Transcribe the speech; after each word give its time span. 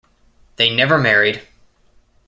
They 0.55 0.75
never 0.75 0.97
married. 0.97 1.43